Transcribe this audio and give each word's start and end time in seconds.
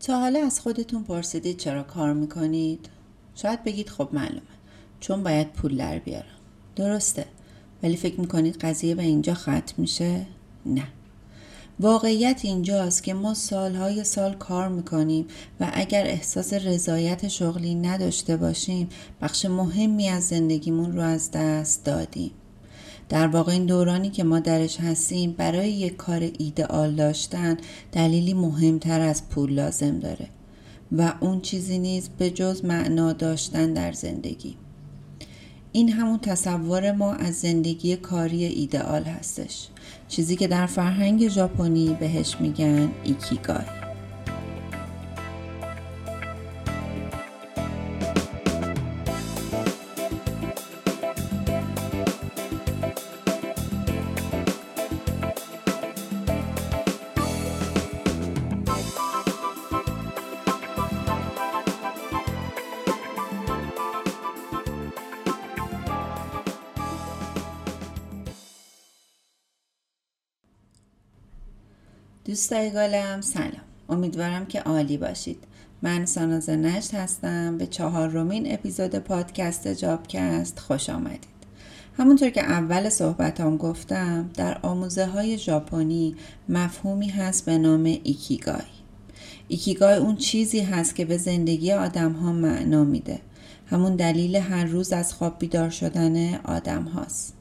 تا 0.00 0.20
حالا 0.20 0.46
از 0.46 0.60
خودتون 0.60 1.02
پرسیدید 1.02 1.56
چرا 1.56 1.82
کار 1.82 2.12
می‌کنید؟ 2.12 2.88
شاید 3.34 3.64
بگید 3.64 3.88
خب 3.88 4.08
معلومه 4.12 4.42
چون 5.00 5.22
باید 5.22 5.52
پول 5.52 5.76
در 5.76 5.98
بیارم 5.98 6.24
درسته 6.76 7.24
ولی 7.82 7.96
فکر 7.96 8.20
می‌کنید 8.20 8.56
قضیه 8.56 8.94
به 8.94 9.02
اینجا 9.02 9.34
ختم 9.34 9.74
میشه؟ 9.76 10.26
نه 10.66 10.84
واقعیت 11.80 12.40
اینجاست 12.42 13.02
که 13.02 13.14
ما 13.14 13.34
سالهای 13.34 14.04
سال 14.04 14.34
کار 14.34 14.68
می‌کنیم 14.68 15.26
و 15.60 15.70
اگر 15.72 16.06
احساس 16.06 16.52
رضایت 16.52 17.28
شغلی 17.28 17.74
نداشته 17.74 18.36
باشیم 18.36 18.88
بخش 19.22 19.44
مهمی 19.44 20.08
از 20.08 20.28
زندگیمون 20.28 20.92
رو 20.92 21.02
از 21.02 21.30
دست 21.30 21.84
دادیم 21.84 22.30
در 23.08 23.26
واقع 23.26 23.52
این 23.52 23.66
دورانی 23.66 24.10
که 24.10 24.24
ما 24.24 24.40
درش 24.40 24.80
هستیم 24.80 25.32
برای 25.32 25.70
یک 25.70 25.96
کار 25.96 26.30
ایدئال 26.38 26.94
داشتن 26.94 27.56
دلیلی 27.92 28.34
مهمتر 28.34 29.00
از 29.00 29.28
پول 29.28 29.52
لازم 29.52 29.98
داره 29.98 30.28
و 30.92 31.12
اون 31.20 31.40
چیزی 31.40 31.78
نیست 31.78 32.10
به 32.18 32.30
جز 32.30 32.64
معنا 32.64 33.12
داشتن 33.12 33.72
در 33.72 33.92
زندگی. 33.92 34.56
این 35.72 35.92
همون 35.92 36.18
تصور 36.18 36.92
ما 36.92 37.12
از 37.12 37.34
زندگی 37.34 37.96
کاری 37.96 38.44
ایدئال 38.44 39.02
هستش. 39.02 39.68
چیزی 40.08 40.36
که 40.36 40.48
در 40.48 40.66
فرهنگ 40.66 41.28
ژاپنی 41.28 41.96
بهش 42.00 42.36
میگن 42.40 42.90
ایکیگای. 43.04 43.77
دوستای 72.28 72.70
گلم؟ 72.70 73.20
سلام. 73.20 73.52
امیدوارم 73.88 74.46
که 74.46 74.60
عالی 74.60 74.96
باشید. 74.96 75.44
من 75.82 76.06
ساناز 76.06 76.50
نشت 76.50 76.94
هستم. 76.94 77.58
به 77.58 77.66
چهارمین 77.66 78.52
اپیزود 78.52 78.94
پادکست 78.94 79.68
جابکست 79.68 80.58
خوش 80.58 80.90
آمدید. 80.90 81.38
همونطور 81.96 82.30
که 82.30 82.42
اول 82.42 82.88
صحبتام 82.88 83.56
گفتم 83.56 84.30
در 84.34 84.58
آموزه 84.62 85.06
های 85.06 85.38
ژاپنی 85.38 86.16
مفهومی 86.48 87.08
هست 87.08 87.44
به 87.44 87.58
نام 87.58 87.84
ایکیگای. 87.84 88.68
ایکیگای 89.48 89.96
اون 89.96 90.16
چیزی 90.16 90.60
هست 90.60 90.94
که 90.94 91.04
به 91.04 91.16
زندگی 91.16 91.72
آدم 91.72 92.12
ها 92.12 92.32
معنا 92.32 92.84
میده. 92.84 93.20
همون 93.66 93.96
دلیل 93.96 94.36
هر 94.36 94.64
روز 94.64 94.92
از 94.92 95.14
خواب 95.14 95.38
بیدار 95.38 95.70
شدن 95.70 96.34
آدم 96.34 96.82
هاست 96.82 97.37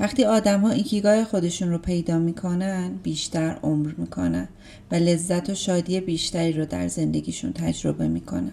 وقتی 0.00 0.24
آدم 0.24 0.60
ها 0.60 0.70
ایکیگای 0.70 1.24
خودشون 1.24 1.70
رو 1.70 1.78
پیدا 1.78 2.18
می‌کنن 2.18 2.90
بیشتر 3.02 3.58
عمر 3.62 3.92
می‌کنن 3.96 4.48
و 4.90 4.94
لذت 4.94 5.50
و 5.50 5.54
شادی 5.54 6.00
بیشتری 6.00 6.52
رو 6.52 6.66
در 6.66 6.88
زندگیشون 6.88 7.52
تجربه 7.52 8.08
می‌کنن. 8.08 8.52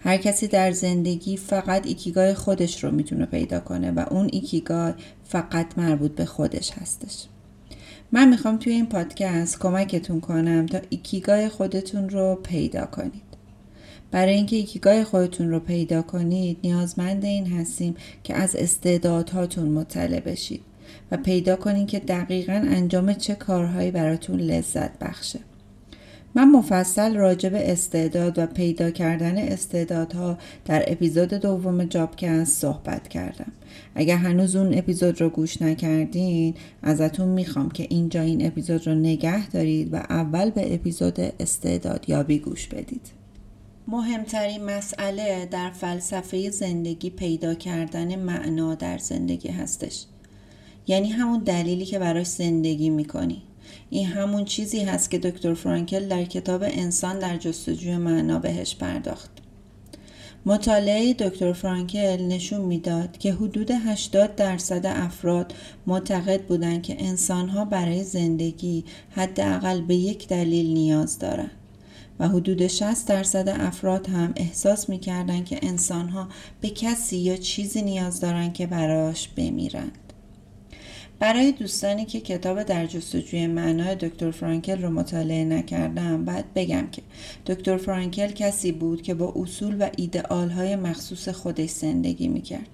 هر 0.00 0.16
کسی 0.16 0.48
در 0.48 0.72
زندگی 0.72 1.36
فقط 1.36 1.86
ایکیگای 1.86 2.34
خودش 2.34 2.84
رو 2.84 2.90
می‌تونه 2.90 3.26
پیدا 3.26 3.60
کنه 3.60 3.90
و 3.90 4.04
اون 4.10 4.28
ایکیگای 4.32 4.92
فقط 5.24 5.78
مربوط 5.78 6.14
به 6.14 6.24
خودش 6.24 6.70
هستش. 6.70 7.26
من 8.12 8.28
می‌خوام 8.28 8.56
توی 8.56 8.72
این 8.72 8.86
پادکست 8.86 9.58
کمکتون 9.58 10.20
کنم 10.20 10.66
تا 10.66 10.78
ایکیگای 10.90 11.48
خودتون 11.48 12.08
رو 12.08 12.40
پیدا 12.42 12.86
کنید. 12.86 13.22
برای 14.10 14.34
اینکه 14.34 14.56
ایکیگای 14.56 15.04
خودتون 15.04 15.50
رو 15.50 15.60
پیدا 15.60 16.02
کنید 16.02 16.58
نیازمند 16.64 17.24
این 17.24 17.46
هستیم 17.46 17.94
که 18.24 18.34
از 18.34 18.56
استعدادهاتون 18.56 19.68
مطلع 19.68 20.20
بشید. 20.20 20.60
و 21.10 21.16
پیدا 21.16 21.56
کنید 21.56 21.88
که 21.88 21.98
دقیقا 21.98 22.62
انجام 22.66 23.12
چه 23.12 23.34
کارهایی 23.34 23.90
براتون 23.90 24.40
لذت 24.40 24.98
بخشه. 24.98 25.40
من 26.34 26.50
مفصل 26.50 27.14
راجع 27.14 27.48
به 27.48 27.72
استعداد 27.72 28.38
و 28.38 28.46
پیدا 28.46 28.90
کردن 28.90 29.38
استعدادها 29.38 30.38
در 30.64 30.84
اپیزود 30.86 31.28
دوم 31.28 31.84
جابکست 31.84 32.60
صحبت 32.60 33.08
کردم. 33.08 33.52
اگر 33.94 34.16
هنوز 34.16 34.56
اون 34.56 34.78
اپیزود 34.78 35.20
رو 35.20 35.28
گوش 35.28 35.62
نکردین 35.62 36.54
ازتون 36.82 37.28
می‌خوام 37.28 37.70
که 37.70 37.86
اینجا 37.90 38.20
این 38.20 38.46
اپیزود 38.46 38.86
رو 38.86 38.94
نگه 38.94 39.48
دارید 39.48 39.94
و 39.94 39.96
اول 39.96 40.50
به 40.50 40.74
اپیزود 40.74 41.20
استعداد 41.20 42.08
یابی 42.08 42.38
گوش 42.38 42.66
بدید. 42.66 43.22
مهمترین 43.88 44.64
مسئله 44.64 45.48
در 45.50 45.70
فلسفه 45.70 46.50
زندگی 46.50 47.10
پیدا 47.10 47.54
کردن 47.54 48.16
معنا 48.16 48.74
در 48.74 48.98
زندگی 48.98 49.48
هستش. 49.48 50.04
یعنی 50.86 51.08
همون 51.08 51.38
دلیلی 51.38 51.86
که 51.86 51.98
براش 51.98 52.26
زندگی 52.26 52.90
می‌کنی. 52.90 53.42
این 53.90 54.06
همون 54.06 54.44
چیزی 54.44 54.80
هست 54.80 55.10
که 55.10 55.18
دکتر 55.18 55.54
فرانکل 55.54 56.08
در 56.08 56.24
کتاب 56.24 56.62
انسان 56.62 57.18
در 57.18 57.36
جستجوی 57.36 57.96
معنا 57.96 58.38
بهش 58.38 58.74
پرداخت. 58.74 59.30
مطالعه 60.46 61.14
دکتر 61.14 61.52
فرانکل 61.52 62.22
نشون 62.22 62.60
می‌داد 62.60 63.18
که 63.18 63.32
حدود 63.32 63.70
80 63.70 64.36
درصد 64.36 64.86
افراد 64.86 65.54
معتقد 65.86 66.42
بودند 66.42 66.82
که 66.82 66.96
انسانها 66.98 67.64
برای 67.64 68.04
زندگی 68.04 68.84
حداقل 69.10 69.80
به 69.80 69.94
یک 69.94 70.28
دلیل 70.28 70.66
نیاز 70.66 71.18
دارند 71.18 71.50
و 72.18 72.28
حدود 72.28 72.66
60 72.66 73.08
درصد 73.08 73.48
افراد 73.48 74.08
هم 74.08 74.32
احساس 74.36 74.88
می‌کردن 74.88 75.44
که 75.44 75.58
انسانها 75.62 76.28
به 76.60 76.70
کسی 76.70 77.16
یا 77.16 77.36
چیزی 77.36 77.82
نیاز 77.82 78.20
دارن 78.20 78.52
که 78.52 78.66
براش 78.66 79.28
بمیرند. 79.28 80.11
برای 81.22 81.52
دوستانی 81.52 82.04
که 82.04 82.20
کتاب 82.20 82.62
در 82.62 82.86
جستجوی 82.86 83.46
معنای 83.46 83.94
دکتر 83.94 84.30
فرانکل 84.30 84.82
رو 84.82 84.90
مطالعه 84.90 85.44
نکردم 85.44 86.24
بعد 86.24 86.44
بگم 86.54 86.88
که 86.92 87.02
دکتر 87.46 87.76
فرانکل 87.76 88.26
کسی 88.26 88.72
بود 88.72 89.02
که 89.02 89.14
با 89.14 89.32
اصول 89.36 89.76
و 89.80 89.88
ایدئال 89.96 90.50
های 90.50 90.76
مخصوص 90.76 91.28
خودش 91.28 91.70
زندگی 91.70 92.28
می‌کرد. 92.28 92.68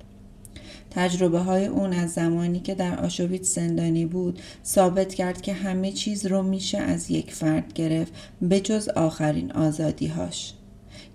تجربه 0.91 1.39
های 1.39 1.67
اون 1.67 1.93
از 1.93 2.13
زمانی 2.13 2.61
که 2.61 2.75
در 2.75 3.01
آشویت 3.05 3.43
زندانی 3.43 4.07
بود 4.07 4.39
ثابت 4.65 5.15
کرد 5.15 5.41
که 5.41 5.53
همه 5.53 5.93
چیز 5.93 6.27
رو 6.27 6.43
میشه 6.43 6.79
از 6.79 7.11
یک 7.11 7.35
فرد 7.35 7.73
گرفت 7.73 8.13
به 8.43 8.61
جز 8.61 8.89
آخرین 8.89 9.53
آزادی 9.53 10.07
هاش. 10.07 10.53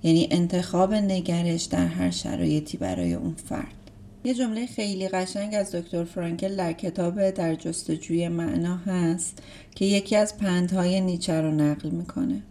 یعنی 0.04 0.28
انتخاب 0.32 0.94
نگرش 0.94 1.64
در 1.64 1.88
هر 1.88 2.12
شرایطی 2.12 2.78
برای 2.78 3.14
اون 3.14 3.36
فرد. 3.46 3.83
یه 4.26 4.34
جمله 4.34 4.66
خیلی 4.66 5.08
قشنگ 5.08 5.56
از 5.56 5.76
دکتر 5.76 6.04
فرانکل 6.04 6.56
در 6.56 6.74
کتاب 6.74 7.30
در 7.30 7.56
جستجوی 7.56 8.28
معنا 8.28 8.78
هست 8.78 9.44
که 9.76 9.86
یکی 9.86 10.16
از 10.16 10.38
پندهای 10.38 11.02
نیچه 11.02 11.42
رو 11.42 11.52
نقل 11.52 11.90
می‌کنه. 11.90 12.44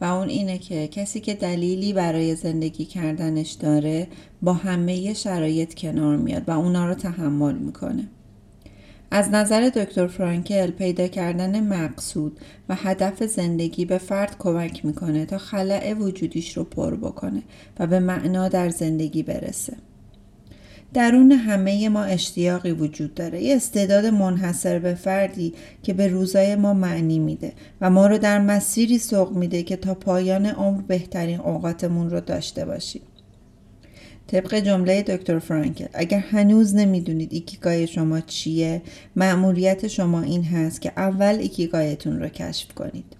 و 0.00 0.04
اون 0.04 0.28
اینه 0.28 0.58
که 0.58 0.88
کسی 0.88 1.20
که 1.20 1.34
دلیلی 1.34 1.92
برای 1.92 2.34
زندگی 2.34 2.84
کردنش 2.84 3.50
داره 3.50 4.08
با 4.42 4.52
همه 4.52 5.14
شرایط 5.14 5.74
کنار 5.74 6.16
میاد 6.16 6.42
و 6.48 6.50
اونا 6.50 6.86
رو 6.86 6.94
تحمل 6.94 7.54
می‌کنه. 7.54 8.08
از 9.10 9.30
نظر 9.30 9.68
دکتر 9.68 10.06
فرانکل 10.06 10.70
پیدا 10.70 11.08
کردن 11.08 11.66
مقصود 11.66 12.40
و 12.68 12.74
هدف 12.74 13.22
زندگی 13.22 13.84
به 13.84 13.98
فرد 13.98 14.36
کمک 14.38 14.84
می‌کنه 14.84 15.26
تا 15.26 15.38
خلع 15.38 15.92
وجودیش 15.92 16.56
رو 16.56 16.64
پر 16.64 16.96
بکنه 16.96 17.42
و 17.78 17.86
به 17.86 18.00
معنا 18.00 18.48
در 18.48 18.68
زندگی 18.68 19.22
برسه. 19.22 19.76
درون 20.94 21.32
همه 21.32 21.88
ما 21.88 22.02
اشتیاقی 22.02 22.70
وجود 22.70 23.14
داره. 23.14 23.42
یه 23.42 23.56
استعداد 23.56 24.06
منحصر 24.06 24.78
به 24.78 24.94
فردی 24.94 25.54
که 25.82 25.92
به 25.92 26.08
روزای 26.08 26.56
ما 26.56 26.74
معنی 26.74 27.18
میده 27.18 27.52
و 27.80 27.90
ما 27.90 28.06
رو 28.06 28.18
در 28.18 28.40
مسیری 28.40 28.98
سوق 28.98 29.32
میده 29.32 29.62
که 29.62 29.76
تا 29.76 29.94
پایان 29.94 30.46
عمر 30.46 30.82
بهترین 30.82 31.40
اوقاتمون 31.40 32.10
رو 32.10 32.20
داشته 32.20 32.64
باشیم. 32.64 33.02
طبق 34.26 34.54
جمله 34.54 35.02
دکتر 35.02 35.38
فرانکل 35.38 35.86
اگر 35.94 36.18
هنوز 36.18 36.74
نمی‌دونید 36.74 37.32
ایکیگای 37.32 37.86
شما 37.86 38.20
چیه 38.20 38.82
مأموریت 39.16 39.86
شما 39.86 40.22
این 40.22 40.44
هست 40.44 40.80
که 40.80 40.92
اول 40.96 41.38
ایکیگایتون 41.40 42.20
رو 42.20 42.28
کشف 42.28 42.74
کنید. 42.74 43.19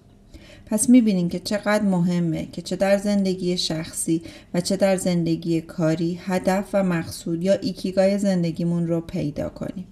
پس 0.71 0.89
می‌بینیم 0.89 1.29
که 1.29 1.39
چقدر 1.39 1.83
مهمه 1.83 2.47
که 2.51 2.61
چه 2.61 2.75
در 2.75 2.97
زندگی 2.97 3.57
شخصی 3.57 4.21
و 4.53 4.61
چه 4.61 4.77
در 4.77 4.97
زندگی 4.97 5.61
کاری 5.61 6.19
هدف 6.21 6.69
و 6.73 6.83
مقصود 6.83 7.43
یا 7.43 7.53
ایکیگای 7.53 8.17
زندگیمون 8.17 8.87
رو 8.87 9.01
پیدا 9.01 9.49
کنیم. 9.49 9.87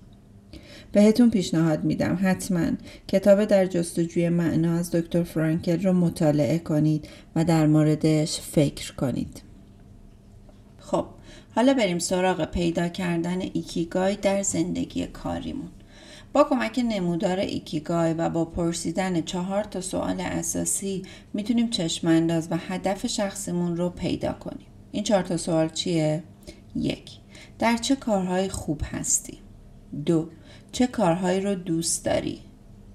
بهتون 0.91 1.29
پیشنهاد 1.29 1.83
میدم 1.83 2.19
حتما 2.21 2.71
کتاب 3.07 3.45
در 3.45 3.65
جستجوی 3.65 4.29
معنا 4.29 4.73
از 4.73 4.91
دکتر 4.91 5.23
فرانکل 5.23 5.83
رو 5.83 5.93
مطالعه 5.93 6.59
کنید 6.59 7.07
و 7.35 7.43
در 7.43 7.67
موردش 7.67 8.39
فکر 8.39 8.95
کنید. 8.95 9.41
خب 10.79 11.05
حالا 11.55 11.73
بریم 11.73 11.99
سراغ 11.99 12.45
پیدا 12.51 12.87
کردن 12.87 13.41
ایکیگای 13.41 14.15
در 14.15 14.41
زندگی 14.43 15.07
کاریمون. 15.07 15.69
با 16.33 16.43
کمک 16.43 16.79
نمودار 16.89 17.39
ایکیگای 17.39 18.13
و 18.13 18.29
با 18.29 18.45
پرسیدن 18.45 19.21
چهار 19.21 19.63
تا 19.63 19.81
سوال 19.81 20.21
اساسی 20.21 21.03
می‌تونیم 21.33 21.69
چشم 21.69 22.07
انداز 22.07 22.47
و 22.51 22.57
هدف 22.57 23.07
شخصمون 23.07 23.77
رو 23.77 23.89
پیدا 23.89 24.33
کنیم. 24.33 24.67
این 24.91 25.03
چهار 25.03 25.23
تا 25.23 25.37
سوال 25.37 25.69
چیه؟ 25.69 26.23
یک 26.75 27.11
در 27.59 27.77
چه 27.77 27.95
کارهای 27.95 28.49
خوب 28.49 28.81
هستی؟ 28.85 29.37
دو 30.05 30.29
چه 30.71 30.87
کارهایی 30.87 31.41
رو 31.41 31.55
دوست 31.55 32.05
داری؟ 32.05 32.39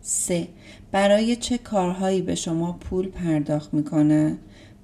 سه 0.01 0.49
برای 0.93 1.37
چه 1.37 1.59
کارهایی 1.59 2.23
به 2.23 2.35
شما 2.35 2.73
پول 2.73 3.09
پرداخت 3.09 3.75
می‌کنه؟ 3.75 4.39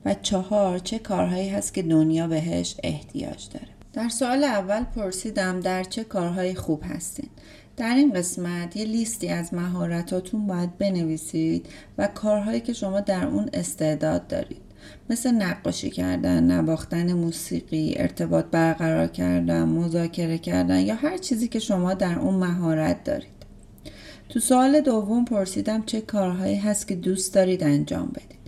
و 0.05 0.15
چهار 0.15 0.79
چه 0.79 0.99
کارهایی 0.99 1.49
هست 1.49 1.75
که 1.75 1.83
دنیا 1.83 2.29
بهش 2.29 2.77
احتیاج 2.83 3.49
داره؟ 3.49 3.69
در 3.93 4.09
سوال 4.09 4.45
اول 4.45 4.85
پرسیدم 4.85 5.61
در 5.61 5.85
چه 5.85 6.05
کارهایی 6.05 6.55
خوب 6.55 6.83
هستین؟ 6.85 7.29
در 7.77 7.95
این 7.95 8.13
قسمت 8.13 8.77
یه 8.77 8.85
لیستی 8.85 9.29
از 9.29 9.55
مهارتاتون 9.55 10.47
باید 10.47 10.79
بنویسید 10.79 11.67
و 11.99 12.07
کارهایی 12.07 12.61
که 12.61 12.73
شما 12.73 13.01
در 13.01 13.27
اون 13.27 13.51
استعداد 13.53 14.27
دارید 14.27 14.61
مثل 15.11 15.31
نقاشی 15.31 15.91
کردن، 15.91 16.45
نواختن 16.45 17.13
موسیقی، 17.13 17.95
ارتباط 17.97 18.45
برقرار 18.45 19.07
کردن، 19.07 19.63
مذاکره 19.63 20.39
کردن 20.39 20.81
یا 20.81 20.95
هر 20.95 21.17
چیزی 21.19 21.49
که 21.49 21.59
شما 21.59 21.95
در 21.95 22.19
اون 22.19 22.35
مهارت 22.35 23.05
دارید. 23.05 23.41
تو 24.29 24.41
سوال 24.41 24.81
دوم 24.81 25.25
پرسیدم 25.25 25.83
چه 25.87 26.01
کارهایی 26.01 26.57
هست 26.57 26.89
که 26.89 26.95
دوست 26.95 27.35
دارید 27.35 27.65
انجام 27.65 28.07
بدید. 28.07 28.40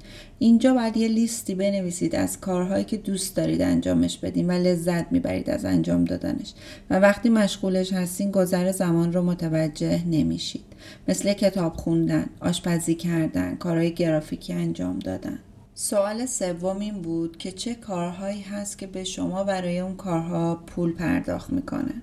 اینجا 0.42 0.74
باید 0.74 0.96
یه 0.96 1.08
لیستی 1.08 1.54
بنویسید 1.54 2.16
از 2.16 2.40
کارهایی 2.40 2.84
که 2.84 2.96
دوست 2.96 3.36
دارید 3.36 3.62
انجامش 3.62 4.18
بدین 4.18 4.46
و 4.46 4.52
لذت 4.52 5.12
می‌برید 5.12 5.50
از 5.50 5.64
انجام 5.64 6.04
دادنش. 6.04 6.54
و 6.90 6.98
وقتی 6.98 7.28
مشغولش 7.28 7.92
هستین 7.92 8.30
گذر 8.30 8.72
زمان 8.72 9.12
رو 9.12 9.22
متوجه 9.22 10.04
نمیشید. 10.06 10.64
مثل 11.08 11.32
کتاب 11.32 11.76
خوندن، 11.76 12.26
آشپزی 12.40 12.94
کردن، 12.94 13.56
کارهای 13.56 13.94
گرافیکی 13.94 14.52
انجام 14.52 14.98
دادن. 14.98 15.38
سوال 15.74 16.26
سوم 16.26 16.78
این 16.78 17.02
بود 17.02 17.36
که 17.36 17.52
چه 17.52 17.74
کارهایی 17.74 18.40
هست 18.40 18.78
که 18.78 18.86
به 18.86 19.04
شما 19.04 19.44
برای 19.44 19.78
اون 19.78 19.96
کارها 19.96 20.54
پول 20.66 20.92
پرداخت 20.92 21.52
می‌کنن؟ 21.52 22.02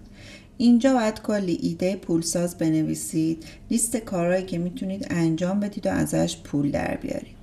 اینجا 0.58 0.94
باید 0.94 1.22
کلی 1.22 1.58
ایده 1.62 1.96
پولساز 1.96 2.58
بنویسید 2.58 3.46
لیست 3.72 3.98
کارهایی 3.98 4.46
که 4.46 4.58
می‌تونید 4.58 5.08
انجام 5.10 5.60
بدید 5.60 5.88
و 5.88 5.90
ازش 5.90 6.38
پول 6.38 6.72
در 6.72 6.98
بیارید. 7.02 7.39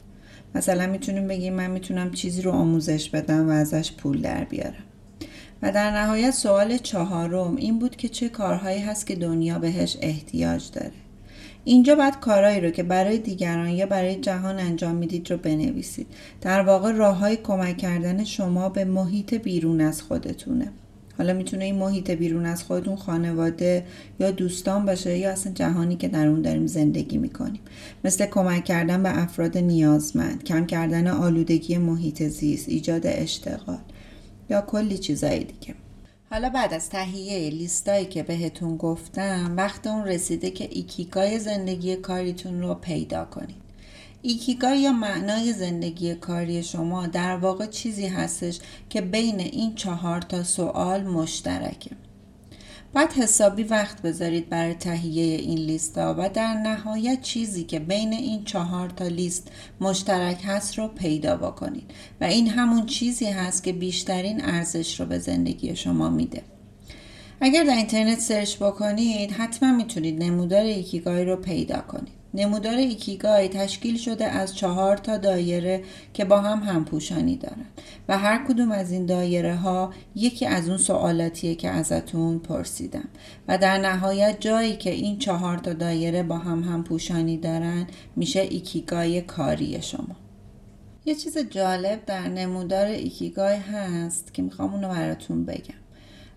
مثلا 0.57 0.87
می‌تونیم 0.87 1.29
بگیم 1.29 1.55
من 1.55 1.71
می‌تونم 1.71 2.11
چیزی 2.11 2.43
رو 2.43 2.51
آموزش 2.51 3.11
بدم 3.11 3.49
و 3.49 3.53
ازش 3.53 3.93
پول 3.93 4.23
در 4.23 4.45
بیارم. 4.45 4.85
و 5.63 5.73
در 5.73 5.91
نهایت 5.91 6.31
سوال 6.31 6.77
چهارم 6.77 7.57
این 7.57 7.79
بود 7.79 7.97
که 7.97 8.09
چه 8.09 8.29
کارهایی 8.29 8.81
هست 8.81 9.07
که 9.07 9.15
دنیا 9.15 9.59
بهش 9.59 9.97
احتیاج 10.01 10.71
داره. 10.73 10.93
اینجا 11.65 11.95
باید 11.95 12.21
کارهایی 12.21 12.61
رو 12.61 12.71
که 12.71 12.83
برای 12.83 13.19
دیگران 13.19 13.69
یا 13.69 13.87
برای 13.87 14.17
جهان 14.17 14.59
انجام 14.59 14.95
می‌دید 14.95 15.31
رو 15.31 15.37
بنویسید. 15.37 16.07
در 16.41 16.61
واقع 16.61 16.93
راه 16.93 17.17
های 17.17 17.37
کمک 17.37 17.77
کردن 17.77 18.25
شما 18.25 18.69
به 18.69 18.85
محیط 18.85 19.35
بیرون 19.35 19.81
از 19.81 20.03
خودتونه. 20.03 20.73
حالا 21.19 21.33
می‌تونه 21.33 21.65
این 21.65 21.75
محیط 21.75 22.11
بیرون 22.11 22.47
از 22.47 22.63
خودتون 22.63 22.97
خانواده 22.97 23.87
یا 24.21 24.31
دوستان 24.31 24.87
باشه 24.87 25.19
یا 25.19 25.31
اصلا 25.31 25.53
جهانی 25.53 25.97
که 25.97 26.09
در 26.09 26.27
اون 26.27 26.43
داریم 26.43 26.67
زندگی 26.67 27.19
می‌کنیم. 27.19 27.61
مثل 28.05 28.27
کمک 28.27 28.65
کردن 28.65 29.03
به 29.03 29.23
افراد 29.23 29.59
نیازمند 29.59 30.45
کم 30.45 30.67
کردن 30.67 31.07
آلودگی 31.07 31.79
محیط 31.79 32.23
زیست 32.23 32.69
ایجاد 32.69 33.03
اشتغال 33.05 33.79
یا 34.51 34.61
کلی 34.61 34.99
چیزایی 34.99 35.45
دیگه. 35.45 35.75
حالا 36.31 36.51
بعد 36.51 36.75
از 36.75 36.91
تهیه 36.91 37.51
لیستایی 37.51 38.07
که 38.07 38.23
بهتون 38.23 38.77
گفتم 38.77 39.55
وقت 39.57 39.87
اون 39.87 40.05
رسیده 40.05 40.51
که 40.51 40.69
ایکیگای 40.73 41.39
زندگی 41.39 41.97
کاریتون 41.97 42.61
رو 42.63 42.75
پیدا 42.75 43.25
کنید. 43.25 43.66
ایکیگای 44.29 44.81
یا 44.81 44.93
معنای 44.93 45.53
زندگی 45.53 46.15
کاری 46.15 46.63
شما 46.63 47.07
در 47.07 47.37
واقع 47.37 47.67
چیزی 47.67 48.07
هستش 48.07 48.59
که 48.91 49.01
بین 49.01 49.41
این 49.41 49.75
چهار 49.75 50.21
تا 50.21 50.43
سوال 50.43 51.05
مشترکه. 51.05 51.91
باید 52.95 53.13
حسابی 53.13 53.63
وقت 53.63 54.03
بذارید 54.03 54.49
برای 54.49 54.75
تهیه 54.75 55.37
این 55.37 55.59
لیست 55.59 55.99
ها 55.99 56.15
و 56.19 56.29
در 56.29 56.55
نهایت 56.55 57.23
چیزی 57.23 57.65
که 57.65 57.79
بین 57.79 58.13
این 58.13 58.45
چهار 58.45 58.89
تا 58.89 59.07
لیست 59.07 59.51
مشترک 59.81 60.43
هست 60.45 60.79
رو 60.79 60.89
پیدا 60.89 61.37
بکنید 61.37 61.91
و 62.21 62.25
این 62.25 62.49
همون 62.49 62.87
چیزی 62.87 63.27
هست 63.27 63.65
که 63.65 63.73
بیشترین 63.73 64.45
ارزش 64.45 65.01
رو 65.01 65.07
به 65.07 65.19
زندگی 65.19 65.77
شما 65.77 66.11
میده. 66.11 66.43
اگر 67.41 67.65
در 67.65 67.77
اینترنت 67.77 68.21
search 68.21 68.57
بکنید 68.57 69.31
حتما 69.31 69.73
می‌تونید 69.73 70.23
نمودار 70.23 70.65
ایکیگای 70.65 71.25
رو 71.25 71.37
پیدا 71.37 71.81
کنید. 71.81 72.16
نمودار 72.35 72.75
ایکیگای 72.77 73.49
تشکیل 73.49 73.97
شده 73.97 74.25
از 74.25 74.57
چهار 74.57 74.97
تا 74.97 75.17
دایره 75.17 75.83
که 76.15 76.25
با 76.25 76.41
هم 76.41 76.59
همپوشانی 76.59 77.37
دارن 77.37 77.67
و 78.09 78.19
هر 78.19 78.45
کدوم 78.49 78.73
از 78.73 78.93
این 78.93 79.07
دایره 79.07 79.57
ها 79.57 79.93
یکی 80.15 80.47
از 80.47 80.69
اون 80.69 80.79
سوالاتیه 80.79 81.55
که 81.55 81.69
ازتون 81.69 82.39
پرسیدم 82.39 83.09
و 83.49 83.59
در 83.59 83.79
نهایت 83.79 84.37
جایی 84.41 84.77
که 84.77 84.91
این 84.91 85.19
چهار 85.19 85.59
تا 85.59 85.73
دایره 85.73 86.23
با 86.23 86.39
هم 86.39 86.63
همپوشانی 86.63 87.37
دارن 87.37 87.87
میشه 88.17 88.41
ایکیگای 88.41 89.21
کاری 89.23 89.83
شما. 89.83 90.17
یه 91.05 91.15
چیز 91.15 91.39
جالب 91.39 92.05
در 92.07 92.29
نمودار 92.29 92.87
ایکیگای 92.87 93.57
هست 93.57 94.35
که 94.35 94.43
می‌خوام 94.43 94.75
اونو 94.75 94.89
براتون 94.89 95.45
بگم 95.45 95.75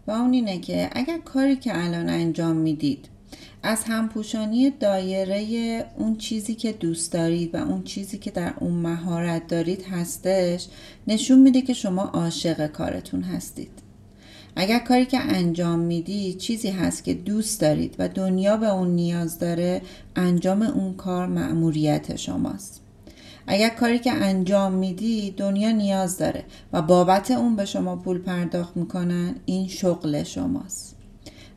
و 0.07 0.11
اون 0.11 0.33
اینه 0.33 0.59
که 0.59 0.89
اگر 0.91 1.17
کاری 1.17 1.55
که 1.55 1.83
الان 1.85 2.09
انجام 2.09 2.55
می‌دید 2.55 3.09
از 3.63 3.83
همپوشانی 3.83 4.69
دایره 4.69 5.85
اون 5.97 6.15
چیزی 6.15 6.55
که 6.55 6.71
دوست 6.71 7.13
دارید 7.13 7.55
و 7.55 7.57
اون 7.57 7.83
چیزی 7.83 8.17
که 8.17 8.31
در 8.31 8.53
اون 8.59 8.71
مهارت 8.71 9.47
دارید 9.47 9.85
هستش 9.91 10.67
نشون 11.07 11.39
میده 11.39 11.61
که 11.61 11.73
شما 11.73 12.03
عاشق 12.03 12.67
کارتون 12.67 13.21
هستید. 13.21 13.71
اگر 14.55 14.79
کاری 14.79 15.05
که 15.05 15.19
انجام 15.19 15.79
می‌دید 15.79 16.37
چیزی 16.37 16.69
هست 16.69 17.03
که 17.03 17.13
دوست 17.13 17.61
دارید 17.61 17.95
و 17.99 18.07
دنیا 18.09 18.57
به 18.57 18.73
اون 18.73 18.87
نیاز 18.87 19.39
داره 19.39 19.81
انجام 20.15 20.61
اون 20.61 20.93
کار 20.93 21.27
مأموریت 21.27 22.15
شماست. 22.15 22.81
اگر 23.47 23.69
کاری 23.69 23.99
که 23.99 24.11
انجام 24.11 24.71
میدی 24.71 25.31
دنیا 25.31 25.71
نیاز 25.71 26.17
داره 26.17 26.43
و 26.73 26.81
بابت 26.81 27.31
اون 27.31 27.55
به 27.55 27.65
شما 27.65 27.95
پول 27.95 28.17
پرداخت 28.17 28.77
می‌کنن 28.77 29.35
این 29.45 29.67
شغل 29.67 30.23
شماست. 30.23 30.98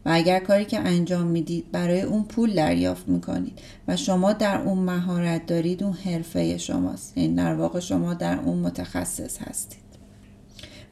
و 0.06 0.10
اگر 0.12 0.38
کاری 0.38 0.64
که 0.64 0.78
انجام 0.78 1.26
می‌دید 1.26 1.72
برای 1.72 2.02
اون 2.02 2.24
پول 2.24 2.54
دریافت 2.54 3.08
می‌کنید 3.08 3.58
و 3.88 3.96
شما 3.96 4.32
در 4.32 4.60
اون 4.60 4.78
مهارت 4.78 5.46
دارید 5.46 5.82
اون 5.82 5.92
حرفه 5.92 6.58
شماست. 6.58 7.18
یعنی 7.18 7.34
در 7.34 7.54
واقع 7.54 7.80
شما 7.80 8.14
در 8.14 8.38
اون 8.38 8.58
متخصص 8.58 9.38
هستید. 9.38 9.82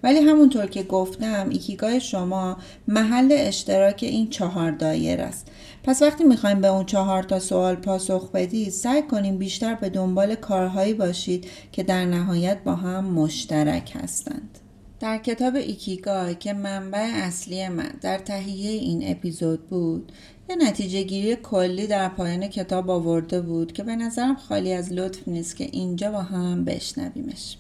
ولی 0.03 0.19
همونطور 0.19 0.67
که 0.67 0.83
گفتم 0.83 1.49
ایکیگای 1.51 2.01
شما 2.01 2.57
محل 2.89 3.29
اشتراک 3.31 4.01
این 4.03 4.29
چهار 4.29 4.71
دایره 4.71 5.21
است. 5.21 5.49
پس 5.83 6.03
وقتی 6.03 6.25
می‌خوایم 6.25 6.61
به 6.61 6.69
اون 6.69 6.85
چهار 6.85 7.23
تا 7.23 7.39
سوال 7.39 7.75
پاسخ 7.75 8.31
بدید 8.31 8.69
سعی 8.69 9.03
کنیم 9.03 9.39
بیشتر 9.39 9.75
به 9.75 9.89
دنبال 9.89 10.35
کارهایی 10.35 10.95
باشید 10.95 11.47
که 11.73 11.83
در 11.83 12.05
نهایت 12.05 12.59
با 12.65 12.75
هم 12.75 13.05
مشترک 13.05 13.97
هستند. 14.03 14.59
در 15.01 15.19
کتاب 15.19 15.55
ایکیگای 15.55 16.35
که 16.35 16.53
منبع 16.53 17.11
اصلی 17.15 17.69
من 17.69 17.93
در 18.01 18.19
تهیه 18.19 18.71
این 18.71 19.11
اپیزود 19.11 19.67
بود 19.69 20.13
یه 20.51 20.57
نتیجه 20.57 21.03
گیری 21.03 21.37
کلی 21.37 21.87
در 21.87 22.09
پایان 22.09 22.49
کتاب 22.49 22.91
آورده 22.91 23.41
بود 23.41 23.73
که 23.73 23.83
به 23.83 23.97
نظرم 23.97 24.35
خالی 24.37 24.73
از 24.73 24.93
لطف 24.93 25.29
نیست 25.29 25.57
که 25.57 25.65
اینجا 25.65 26.11
با 26.11 26.23
هم 26.23 26.65
بشنویمش. 26.65 27.57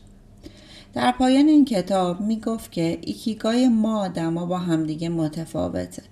در 0.92 1.12
پایان 1.12 1.48
این 1.48 1.64
کتاب 1.64 2.20
می 2.20 2.40
گفت 2.40 2.72
که 2.72 2.98
ایکیگای 3.00 3.68
ما 3.68 4.00
آدما 4.00 4.46
با 4.46 4.58
همدیگه 4.58 5.08
متفاوته. 5.08 6.02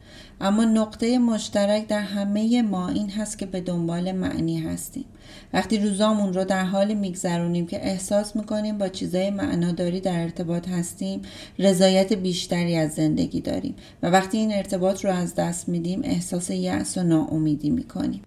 اما 0.40 0.64
نقطه 0.64 1.18
مشترک 1.18 1.87
در 1.87 2.00
همه 2.00 2.62
ما 2.62 2.88
این 2.88 3.11
هست 3.11 3.38
که 3.38 3.47
به 3.47 3.61
دنبال 3.61 4.12
معنی 4.12 4.58
هستیم. 4.58 5.04
وقتی 5.52 5.78
روزامون 5.78 6.35
رو 6.35 6.44
در 6.44 6.64
حال 6.64 6.94
میگذرونیم 6.94 7.66
که 7.66 7.87
احساس 7.87 8.37
می‌کنیم 8.37 8.78
با 8.78 8.88
چیزای 8.88 9.30
معناداری 9.30 10.00
در 10.00 10.23
ارتباط 10.23 10.68
هستیم 10.68 11.23
رضایت 11.58 12.12
بیشتری 12.12 12.76
از 12.76 12.92
زندگی 12.92 13.40
داریم. 13.40 13.75
و 14.02 14.11
وقتی 14.11 14.38
این 14.38 14.52
ارتباط 14.52 15.04
رو 15.04 15.11
از 15.11 15.35
دست 15.35 15.68
میدیم 15.68 16.00
احساس 16.04 16.50
یأس 16.50 16.99
و 16.99 17.02
ناامیدی 17.02 17.70
می‌کنیم. 17.70 18.23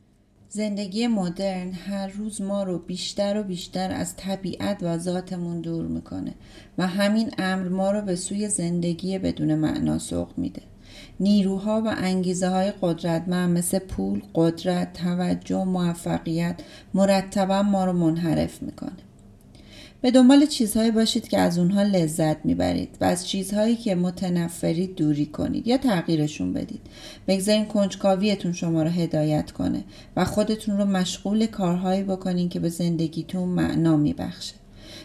زندگی 0.54 1.08
مدرن 1.08 1.72
هر 1.72 2.08
روز 2.08 2.42
ما 2.42 2.64
رو 2.64 2.80
بیشتر 2.80 3.40
و 3.40 3.44
بیشتر 3.44 3.92
از 3.92 4.16
طبیعت 4.16 4.78
و 4.82 4.98
ذاتمون 4.98 5.62
دور 5.62 5.86
می‌کنه 5.88 6.34
و 6.78 6.88
همین 6.88 7.32
امر 7.38 7.68
ما 7.68 7.92
رو 7.92 8.02
به 8.02 8.16
سوی 8.16 8.50
زندگی 8.50 9.20
بدون 9.20 9.56
معنا 9.56 10.00
سوق 10.00 10.30
میده. 10.38 10.62
نیروها 11.20 11.82
و 11.86 11.94
انگیزه 11.98 12.50
های 12.50 12.74
قدرتمند 12.82 13.58
مثل 13.58 13.80
پول، 13.80 14.22
قدرت، 14.36 14.94
توجه، 14.94 15.64
موفقیت 15.64 16.62
مرتبا 16.94 17.62
ما 17.62 17.86
رو 17.86 17.94
منحرف 17.94 18.62
می‌کنه. 18.62 18.92
به 20.02 20.12
دنبال 20.12 20.46
چیزهایی 20.46 20.92
باشید 20.92 21.28
که 21.28 21.40
از 21.40 21.60
اونها 21.60 21.84
لذت 21.84 22.46
می‌برید 22.46 22.98
و 23.02 23.06
از 23.06 23.28
چیزهایی 23.28 23.76
که 23.76 23.96
متنفرید 23.96 24.96
دوری 24.96 25.26
کنید 25.26 25.68
یا 25.68 25.78
تغییرشون 25.78 26.54
بدید. 26.54 26.82
بگذارین 27.28 27.66
کنجکاویتون 27.66 28.54
شما 28.54 28.84
رو 28.84 28.90
هدایت 28.90 29.52
کنه 29.52 29.84
و 30.16 30.26
خودتون 30.26 30.78
رو 30.78 30.86
مشغول 30.86 31.46
کارهایی 31.46 32.04
بکنین 32.04 32.50
که 32.50 32.60
به 32.60 32.70
زندگیتون 32.70 33.50
معنا 33.50 33.98
میبخشه. 33.98 34.54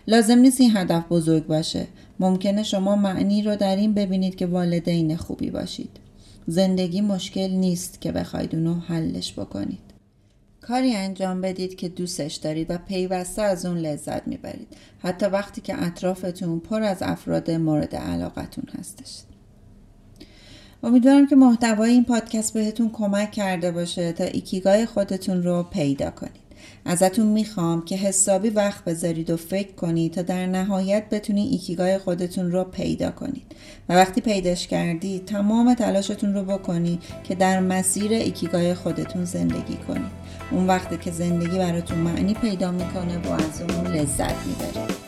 لازم 0.06 0.38
نیست 0.38 0.60
این 0.60 0.76
هدف 0.76 1.04
بزرگ 1.10 1.46
باشه. 1.46 1.86
ممکنه 2.20 2.62
شما 2.62 2.96
معنی 2.96 3.42
رو 3.42 3.56
در 3.56 3.76
این 3.76 3.94
ببینید 3.94 4.34
که 4.34 4.46
والدین 4.46 5.16
خوبی 5.16 5.50
باشید. 5.50 5.90
زندگی 6.46 7.00
مشکل 7.00 7.50
نیست 7.50 8.00
که 8.00 8.12
بخواید 8.12 8.54
اونو 8.54 8.74
حلش 8.74 9.32
بکنید. 9.32 9.95
کاری 10.68 10.94
انجام 10.94 11.40
بدید 11.40 11.76
که 11.76 11.88
دوستش 11.88 12.34
دارید 12.34 12.70
و 12.70 12.78
پیوسته 12.78 13.42
از 13.42 13.66
اون 13.66 13.78
لذت 13.78 14.28
می‌برید. 14.28 14.68
حتی 14.98 15.26
وقتی 15.26 15.60
که 15.60 15.84
اطرافتون 15.86 16.60
پر 16.60 16.82
از 16.82 17.02
افراد 17.02 17.50
مورد 17.50 17.96
علاقتون 17.96 18.64
هستش. 18.78 19.22
امیدوارم 20.82 21.26
که 21.26 21.36
محتوای 21.36 21.90
این 21.90 22.04
پادکست 22.04 22.54
بهتون 22.54 22.90
کمک 22.90 23.32
کرده 23.32 23.70
باشه 23.70 24.12
تا 24.12 24.24
ایکیگای 24.24 24.86
خودتون 24.86 25.42
رو 25.42 25.62
پیدا 25.62 26.10
کنید. 26.10 26.45
ازتون 26.84 27.26
می‌خوام 27.26 27.84
که 27.84 27.96
حسابی 27.96 28.50
وقت 28.50 28.84
بذارید 28.84 29.30
و 29.30 29.36
فکر 29.36 29.72
کنید 29.72 30.12
تا 30.12 30.22
در 30.22 30.46
نهایت 30.46 31.08
بتونید 31.10 31.52
ایکیگای 31.52 31.98
خودتون 31.98 32.52
رو 32.52 32.64
پیدا 32.64 33.10
کنید. 33.10 33.56
و 33.88 33.94
وقتی 33.94 34.20
پیداش 34.20 34.66
کردید 34.66 35.24
تمام 35.24 35.74
تلاشتون 35.74 36.34
رو 36.34 36.44
بکنید 36.44 37.02
که 37.24 37.34
در 37.34 37.60
مسیر 37.60 38.12
ایکیگای 38.12 38.74
خودتون 38.74 39.24
زندگی 39.24 39.76
کنید. 39.88 40.26
اون 40.50 40.66
وقتی 40.66 40.96
که 40.96 41.10
زندگی 41.10 41.58
براتون 41.58 41.98
معنی 41.98 42.34
پیدا 42.34 42.70
می‌کنه 42.70 43.18
و 43.18 43.32
از 43.32 43.62
اون 43.62 43.86
لذت 43.86 44.46
می‌برید 44.46 45.05